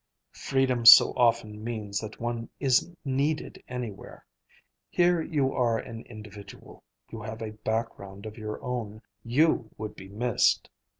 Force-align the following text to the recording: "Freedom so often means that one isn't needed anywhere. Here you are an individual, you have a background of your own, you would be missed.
"Freedom 0.33 0.83
so 0.83 1.13
often 1.15 1.63
means 1.63 1.99
that 1.99 2.19
one 2.19 2.49
isn't 2.59 2.97
needed 3.05 3.63
anywhere. 3.67 4.25
Here 4.89 5.21
you 5.21 5.53
are 5.53 5.77
an 5.77 6.01
individual, 6.07 6.83
you 7.11 7.21
have 7.21 7.43
a 7.43 7.51
background 7.51 8.25
of 8.25 8.35
your 8.35 8.59
own, 8.63 9.03
you 9.23 9.69
would 9.77 9.93
be 9.95 10.09
missed. 10.09 10.71